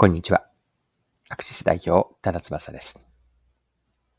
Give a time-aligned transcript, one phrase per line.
[0.00, 0.46] こんにちは。
[1.28, 3.06] アクシス代表、多田翼です。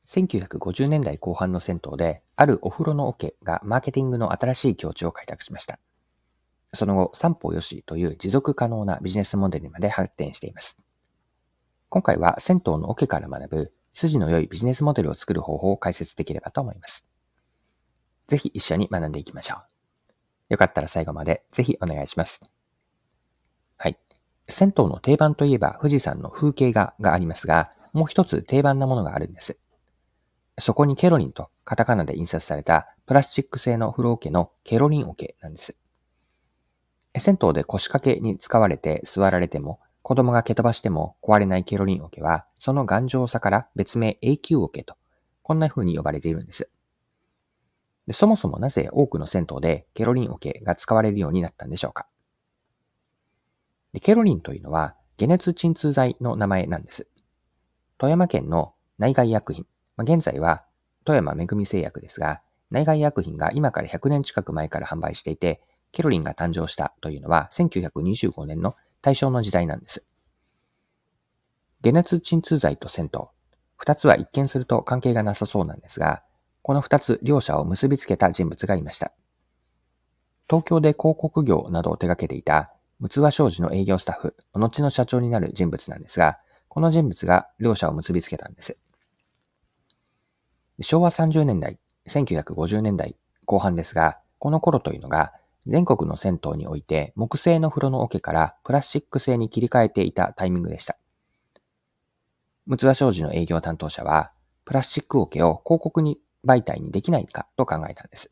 [0.06, 5.80] 1950年代後半の銭湯で、あるお風呂の桶がマーケティングの新しい境地を開拓しました。
[6.72, 10.78] その後、三方よしという持続可能なビジネスモデルにまで発展しています。
[11.90, 17.08] 今回は銭湯の桶から学ぶ筋の良いビジネスモデルを作る方法を解説できればと思います。
[18.28, 19.64] ぜひ一緒に学んでいきましょう。
[20.50, 22.40] よかったら最後までぜひお願いします。
[24.52, 29.58] 銭湯の定番といえば富士山の風景画がありますが、もう一つ定番なものがあるんです。
[30.58, 35.76] そこにケロリンとカタカナで印刷されたプラスチック製の風呂桶のケロリン桶なんです。
[37.18, 44.96] 銭湯で腰掛けに使われて座られても、子供が蹴飛ばしても壊れないケロリン桶は、その頑丈さから別名永久桶と、
[45.44, 46.70] こんな風に呼ばれているんです。
[48.08, 52.08] でそもそもなぜ多くの銭湯でケロリン桶が使われるようになったんでしょうか？
[53.94, 57.08] でケロリンというのは解熱鎮痛剤の名前なんです。
[57.98, 59.66] 富山県の内外薬品、
[59.98, 60.64] ま、現在は
[61.06, 65.62] 富山恵製薬ですが、内外薬品が今から100年近く前から販売していて、
[65.92, 70.08] ケロリンが誕生したというのは1925年の大正の時代なんです。
[71.84, 73.20] 解熱鎮痛剤と銭湯、
[73.76, 76.24] 二つは一見すると関係がなさそうなんですが、
[76.62, 79.12] この二つ両者を結びつけた人物がいました。
[80.48, 82.72] 東京で広告業などを手掛けていた、
[83.02, 88.78] ムツワ商事の営業スタッフ、後の社長になる人物なんですが、この人物が両者を結びつけたんです。
[90.82, 95.34] 昭和30年代、1950年代後半ですが、この頃というのが、
[95.66, 100.98] 全国の銭湯において木製の風呂の桶からプラスチック製に切り替えていたタイミングでした。
[102.68, 104.32] ムツワ商事の営業担当者は、
[104.64, 108.32] プラスチック桶を広告に媒体にできないかと考えたんです。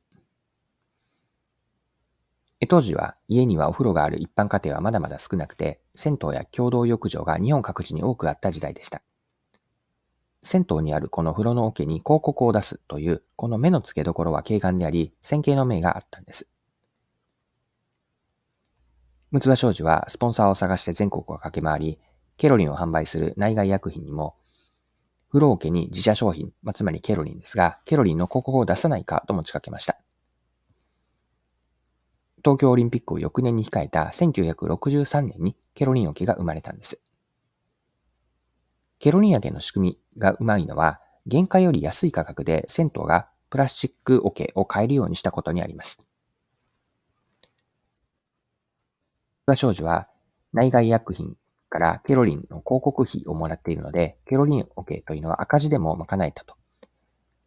[2.68, 9.02] 当時は家にはお風呂がある一般家庭はまだまだ少なくて、銭湯や共同浴場が日本各地に多くあった時代でした。
[10.42, 16.50] 銭湯にあるこの風呂の桶に広告を出すという、この目の付けどころは景観であり、線形の目があったんです。
[19.32, 22.00] ムツバ商事はスポンサーを探して全国を駆け回り、
[22.36, 24.36] ケロリンを販売する内外薬品にも、
[25.30, 30.00] 風呂桶に自社商品、まあ、つまりケロリンですが、ケロリンの広告を出さないかと持ちかけました。
[32.44, 37.02] 東京オリンピックを翌年に控えた1963年にケロリン桶が生まれたんです。
[39.00, 41.00] ケロリン桶の仕組みがうまいのは、
[41.30, 46.02] 原価より安い価格で銭湯がプラスチック桶を買えるようにしたことにあります。
[49.56, 50.08] 少女は
[50.54, 51.36] 内外薬品
[51.70, 56.56] からケロリンの広告費をもらっているので、ケロリン桶というのは赤字でも賄えたと。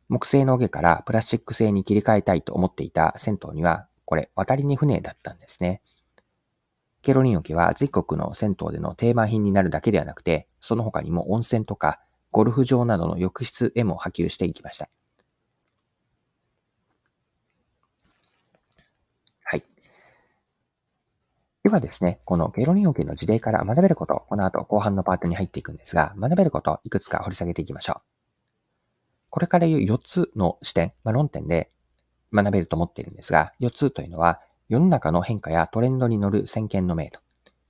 [0.08, 5.81] 木製の桶からプラスチック製に切り替えたいと思っていた銭湯には、これ渡りに船だったんですね。
[7.00, 11.99] ケロリン桶は全国の銭湯での定番品になるだけではなくて、その他にも温泉とか
[12.31, 14.91] ゴルフ場などの浴室へも波及していきました。
[19.45, 19.65] はい
[21.65, 28.03] ではですね、このケロリン桶の事例から学べること、この後後半のパートに入っていくんですが、学べること、いくつか掘り下げていきましょう。
[29.31, 31.73] これから言う4つの視点、まあ、論点で
[32.32, 37.20] 学べると思っているんですが、4つというのは、世の中の変化やトレンドに乗る先見の明と。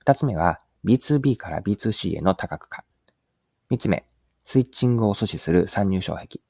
[0.05, 2.83] 2つ目は、B2B から B2C への多角化。
[3.71, 4.05] 3つ目、
[4.43, 6.41] スイッチングを阻止する参入障壁。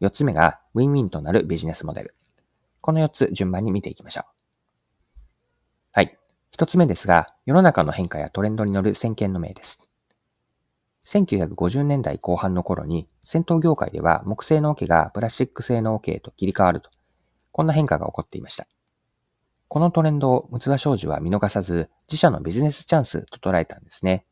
[0.00, 2.14] 4つ目が、ウィンウィンとなるビジネスモデル。
[2.80, 4.24] この4つ順番に見ていきましょう。
[5.92, 6.18] はい
[6.50, 9.80] 一つ目ですが、世の中の変化やトレンドに乗る先見の明です。
[11.04, 16.90] 1950年代後半の頃に、戦闘業界では木製の桶がプラスチック製の桶へと切り替わると、
[17.54, 18.66] こんな変化が起こっていました。
[19.68, 24.26] このトレンドをムツガ商事は見逃さず、自社のビジネスチャンスと捉えたんですね。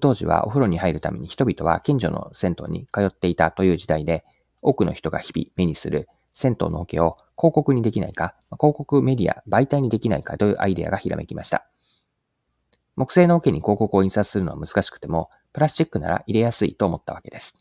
[0.00, 4.24] 当時はお風呂に入るために人々は近所の銭湯に通っていたという時代で、
[4.62, 11.66] 多くの人が日々目にする銭湯の桶を広告にできないか、広告メディア、媒体にできないかというアイデアがひらめきました。
[12.94, 17.58] 木製の桶に広告を印刷するのは難しくても、プラスチックなら入れやすいと思ったわけです。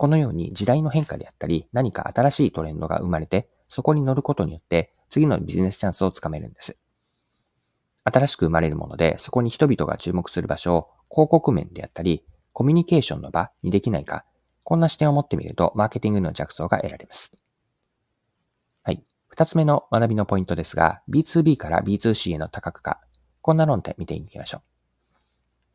[0.00, 6.80] このように時代の変化であったり、何か新しいトレンドが生まれて、そこに乗ることによって次のビジネスチャンスをつかめるんです。
[8.04, 12.24] 新しく生まれるもので、そこに人々が注目する場所を広告面であったり、
[12.54, 14.24] コミュニケーションの場にできないか、
[14.64, 17.36] こんな視点を持ってみると、マーケティングの着想が得られます。
[18.82, 23.02] はい二つ目の学びのポイントですが、B2B から B2C への多角化。
[23.42, 24.62] こんな論点見ていきましょ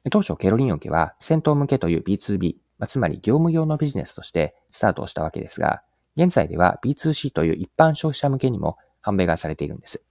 [0.06, 0.10] う。
[0.10, 5.82] 当初、ケロリン桶は戦闘向けという B2B、まあ、つまり業務用のビジネスとしてスタートをしたわけですが、
[6.18, 10.04] 現在では B2C という一般消費者向けにも販売がされているんです。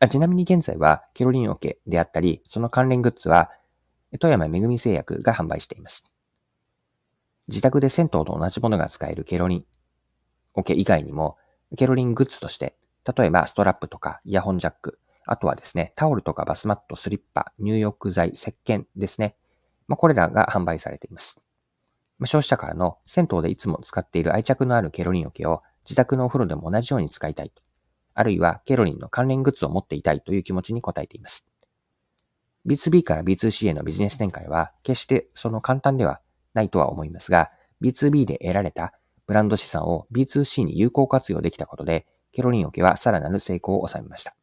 [0.00, 3.50] あちなみに現在はケロリン桶であったり、その関連グッズは
[4.20, 6.10] 富山恵製薬が販売しています。
[7.48, 9.64] 自宅で銭湯と同じものが使えるケロリン、
[10.54, 11.36] オケ以外にも、
[11.76, 12.76] ケロリングッズとして、
[13.16, 19.36] 例えばストラップとかイヤホンジャック、あとはですね、タオルとかバスマット、スリッパ、入浴剤、石鹸ですね。
[19.88, 21.36] まあ、これらが販売されています。
[22.18, 27.52] まあ消費者からの銭湯でいつも使っている愛着のあるケロリン桶を自宅のお風呂でも同じように使いたい。
[28.14, 31.46] あるいはケロリンの関連グッズを持っていたいという気持ちに応えています。
[32.66, 36.20] B2B から B2C へのビジネス展開は決してその簡単では
[36.52, 37.50] ないとは思いますが、
[37.80, 38.92] B2B で得られた
[39.26, 44.34] ブランド資産を B2C に有効活用できたことで、ケロリン桶はさらなる成功を収めました。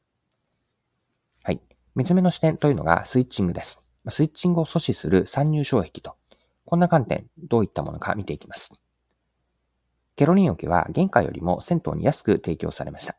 [1.43, 1.61] はい。
[1.95, 3.84] 三つ目の視点というのがスイッチングです。
[4.09, 6.15] スイッチングを阻止する参入障壁と、
[6.65, 8.71] こんな観点、どういったものか見ていきます。
[10.15, 13.17] ケロリン桶は原価よりも銭湯に安く提供されました。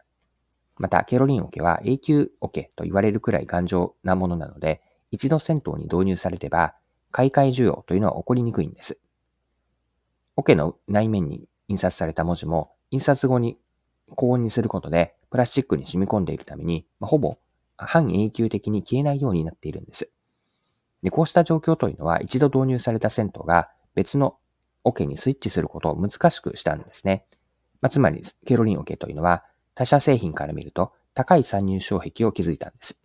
[0.79, 6.75] また、ケロリン桶は永久桶と言われるくらい頑丈なものなので、一度銭湯に導入されれば、
[7.11, 9.00] 買い替え需要というのは起こりにくいんです。
[10.37, 13.59] 桶の内面に印刷された文字も、印刷後に
[14.15, 17.38] 高温にすることで、プラスチックに染み込んでいるために、ま、ほぼ
[17.77, 20.11] 半永久的に消えないようになっているんです。
[21.06, 24.38] でこうした状況というのは、一度導入された銭湯が別の
[24.82, 27.25] 桶にスイッチすることを難しくしたんですね。
[27.81, 29.44] まあ、つまり、ケロリン桶というのは、
[29.76, 33.00] 他社製品から見ると高い参入障壁を築いたんです。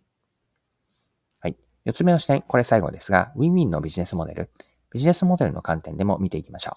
[1.38, 1.56] はい。
[1.84, 4.50] 四つ目の視点、これ最後ですが、ウィンウィンのビジネスモデル、
[4.90, 6.72] ビジネスモデルの観点でも見ていきましょ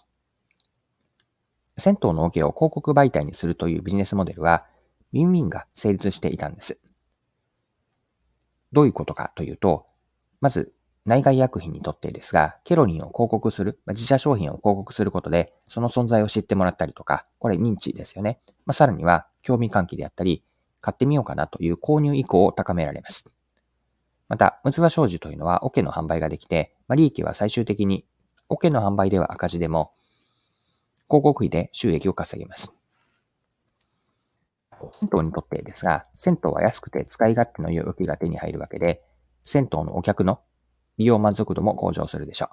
[1.75, 1.81] う。
[1.81, 4.67] 銭湯の桶を広告媒体にするというビジネスモデルは、
[5.11, 6.79] ウィンウィンが成立していたんです。
[8.71, 9.87] どういうことかというと、
[10.39, 10.71] まず、
[11.05, 18.39] 内外薬品にとってですが、ケロリンを広告する、まあ、自社商品を広告することで、その存在を知ってもらったりとか、これ認知ですよね。
[18.65, 20.43] まあ、さらには、興味喚起であったり、
[20.81, 23.25] 買ってみようかなという購入意向を高められます。
[24.29, 28.07] また、ムツバ商事というのは、オケの販売ができて、まあ、利益は最終的に、
[28.49, 29.93] オケの販売では赤字でも、
[31.07, 32.71] 広告費で収益を稼げます。
[34.91, 39.03] 銭湯にとってですが、銭湯は安くて使い勝手の良い桶が手に入るわけで、
[39.43, 40.39] 銭湯のお客の
[40.97, 42.49] 利用満足度も向上するでしょう。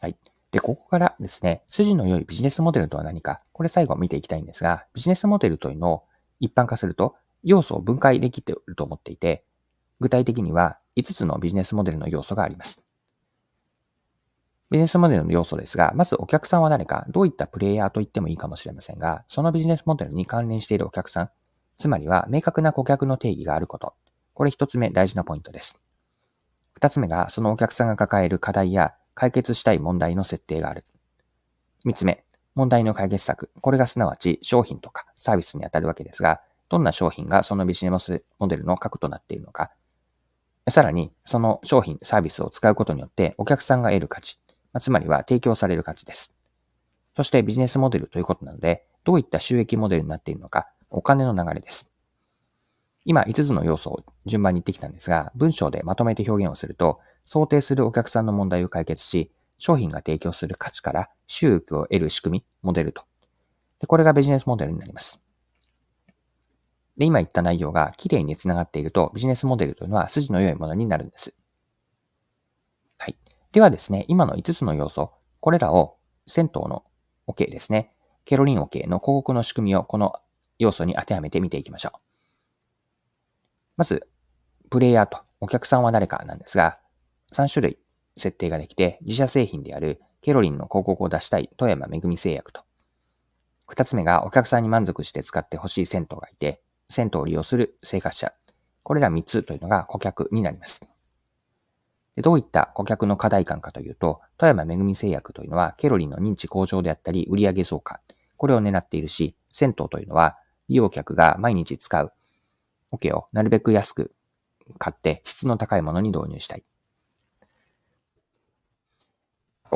[0.00, 0.16] はい。
[0.50, 6.04] で、ここからですね、筋の良いビジネスモデルとは何か、これ最後見ていきたいんですが、ビジネスモデルというのを
[6.40, 9.44] 一般化すると、要素を分解できていると思っていて、
[10.00, 12.84] 具体的には5つのビジネスモデルの要素があります。
[14.70, 21.30] ビジネスモデルの要素ですが、まずお客さんは誰か、どういったプレイヤーと言ってもいいかもしれませんが、そのビジネスモデルに関連しているお客さん、
[21.78, 23.94] つまりは明確な顧客の定義があること。
[24.34, 25.80] これ一つ目大事なポイントです。
[26.78, 30.84] 二つ目が、そのお客さんが抱える課題や解決したい問題の設定がある。
[31.84, 32.22] 三つ目、
[32.54, 33.50] 問題の解決策。
[33.60, 39.72] これがすなわち商品とかサービスにあたるわけですが、どんな商品がそのビジネスモデルの核となっているのか。
[40.68, 44.38] さらに、その商品、サービスを使うことによってお客さんが得る価値、
[44.80, 46.32] つまりは提供される価値です。
[47.16, 51.87] そしてビジネスモデルということなので、どういった収益モデルになっているのか、お金の流れです。
[53.08, 63.04] 今5つの要素を順番に言ってきたんですが、文章でまとめて表現をすると、想定するお客さんの問題を解決し、商品が提供する価値から収益を得る仕組み、モデルと。
[63.80, 65.22] でこれがビジネスモデルになります。
[66.98, 71.34] で、今言った内容が綺麗に繋がっていると、ビジネスモデルというのは筋の良いものになるんです。
[72.98, 73.16] はい。
[73.52, 76.84] ではですね、今の5つの要素、これらを銭湯の
[77.26, 77.90] OK ですね。
[78.26, 80.12] ケロリン OK の広告の仕組みをこの
[80.58, 82.07] 要素に当てはめて見ていきましょう。
[83.78, 84.08] まず、
[84.70, 86.80] プレイヤーとお客さんは誰かなんですが、
[87.32, 87.78] 3種類
[88.16, 92.62] 設定ができて、自社製品であるケロリンの広告を出したい富山恵製薬と、
[93.68, 98.32] 2つ目がお客さんに満足して使ってほしい銭湯がいて、銭湯を利用する生活者。
[98.82, 100.80] これら3つというのが顧客になります。
[102.16, 108.00] どういった顧客の課題感かというと、富山恵製薬というのはケロリンの認知向上であったり、売上増加。
[108.36, 110.36] これを狙っているし、銭湯というのは
[110.68, 112.12] 利用客が毎日使う
[112.90, 114.12] 桶をなるべく安く
[114.78, 116.64] 買って質の高いものに導入したい。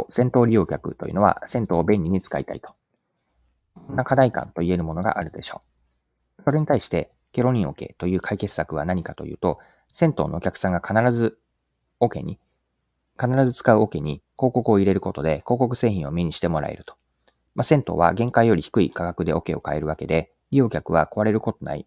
[0.09, 2.75] 銭湯利用客というのは銭湯を便利に使いたいと。
[3.75, 5.61] こんな課題感と言えるものがあるでしょ
[6.39, 6.43] う。
[6.45, 9.59] それに対してケロニン桶という解決策は何かというと、
[9.93, 11.39] 銭湯のお客さんが必ず
[12.01, 12.39] 桶に、
[13.21, 16.95] 必ず使う桶に広告を入れることで広告製品を目にしてもらえると。
[17.55, 21.87] まあ、銭湯は限界より低い価格で桶を買えるわけで、利用客は壊れることない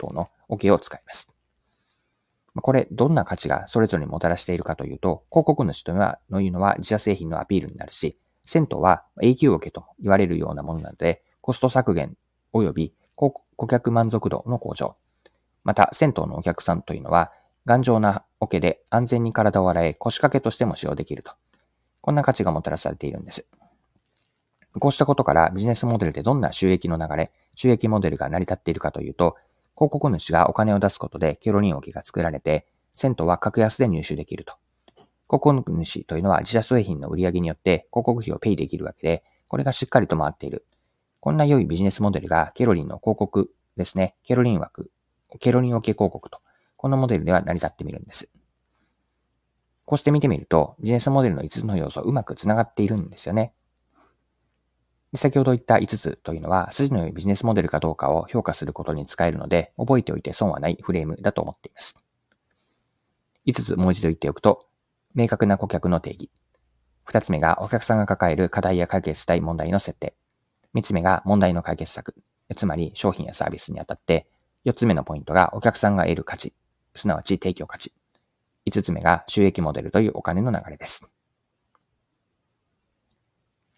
[0.00, 1.30] 等の桶を使います。
[2.56, 12.16] これ、どんな価値がそれぞれにもたらしているかというと、広告主というのは自社製品のアピールになるし、銭湯は永久桶と言われるようなものなので、コスト削減
[12.52, 13.32] 及び顧
[13.68, 14.96] 客満足度の向上。
[15.62, 17.30] また、銭湯のお客さんというのは、
[17.66, 21.32] 頑丈な桶で安全に体を洗え腰掛けとしても使用できると。
[22.00, 23.46] こんな価値がもたらされているんです。
[24.78, 29.36] こうしたことからビジネスモデルでどんな収益の流れ、収益モデルが成り立っているかというと、
[29.80, 34.56] 広告主がお金を出すことでケロリン桶が作られて、銭湯は格安で入手できると。
[35.26, 40.66] 広告主というのは自社製品の売り上げによって広告費をペイできるわけで、これがしっかりと回っている。
[41.18, 44.16] こんな良いビジネスモデルがケロリンの広告ですね。
[44.22, 44.90] ケロリン枠、
[45.38, 46.40] ケロリン桶広告と、
[46.76, 48.28] このモデルでは成り立ってみるんです。
[49.86, 53.54] こうして見てみると、ビジネスモデルの5つの要素うまく繋がっているんですよね。
[55.14, 61.96] 先ほど言った5つというのは、筋の良いビジネスモデルかどうかを評価することに使えるので、覚えておいて損はないフレームだと思っています。
[63.46, 64.66] 5つもう一度言っておくと、
[65.14, 66.30] 明確な顧客の定義。
[67.06, 70.14] 2つ目がお客さんが抱える課題や解決したい問題の設定。
[70.74, 72.14] 3つ目が問題の解決策。
[72.54, 74.28] つまり商品やサービスにあたって、
[74.64, 76.54] 4つ目のポイントがお客さんが得る価値。
[76.94, 77.92] すなわち提供価値。
[78.66, 81.04] 5つ目が収益モデルというお金の流れです。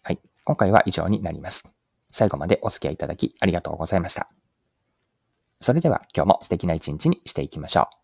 [0.03, 0.19] はい。
[0.43, 1.75] 今回は以上になります。
[2.11, 4.29] 最後までお付き合いいただきありがとうございました。
[5.59, 8.02] それでは今日も素敵な一日にしていきましょう。